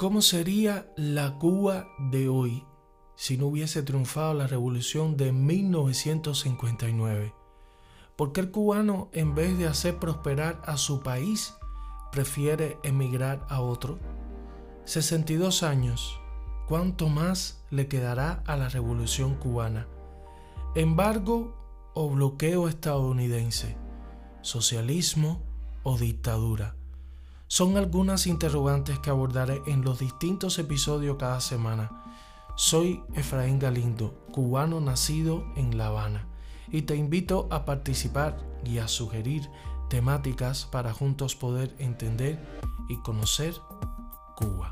¿Cómo 0.00 0.22
sería 0.22 0.90
la 0.96 1.36
Cuba 1.36 1.86
de 1.98 2.30
hoy 2.30 2.64
si 3.16 3.36
no 3.36 3.48
hubiese 3.48 3.82
triunfado 3.82 4.32
la 4.32 4.46
revolución 4.46 5.18
de 5.18 5.30
1959? 5.30 7.34
¿Por 8.16 8.32
qué 8.32 8.40
el 8.40 8.50
cubano, 8.50 9.10
en 9.12 9.34
vez 9.34 9.58
de 9.58 9.66
hacer 9.66 9.98
prosperar 9.98 10.62
a 10.64 10.78
su 10.78 11.02
país, 11.02 11.52
prefiere 12.12 12.78
emigrar 12.82 13.44
a 13.50 13.60
otro? 13.60 13.98
62 14.86 15.62
años. 15.62 16.18
¿Cuánto 16.66 17.10
más 17.10 17.62
le 17.68 17.86
quedará 17.86 18.42
a 18.46 18.56
la 18.56 18.70
revolución 18.70 19.34
cubana? 19.34 19.86
¿Embargo 20.74 21.92
o 21.92 22.08
bloqueo 22.08 22.68
estadounidense? 22.68 23.76
¿Socialismo 24.40 25.42
o 25.82 25.98
dictadura? 25.98 26.79
son 27.50 27.76
algunas 27.76 28.28
interrogantes 28.28 29.00
que 29.00 29.10
abordaré 29.10 29.60
en 29.66 29.82
los 29.82 29.98
distintos 29.98 30.60
episodios 30.60 31.16
cada 31.18 31.40
semana. 31.40 31.90
Soy 32.54 33.02
Efraín 33.14 33.58
Galindo, 33.58 34.14
cubano 34.30 34.80
nacido 34.80 35.44
en 35.56 35.76
La 35.76 35.88
Habana, 35.88 36.28
y 36.70 36.82
te 36.82 36.94
invito 36.94 37.48
a 37.50 37.64
participar 37.64 38.38
y 38.64 38.78
a 38.78 38.86
sugerir 38.86 39.50
temáticas 39.88 40.64
para 40.64 40.92
juntos 40.92 41.34
poder 41.34 41.74
entender 41.80 42.38
y 42.88 42.98
conocer 42.98 43.54
Cuba. 44.36 44.70